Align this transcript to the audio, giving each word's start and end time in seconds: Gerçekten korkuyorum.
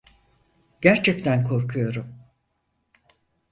Gerçekten 0.81 1.43
korkuyorum. 1.43 2.15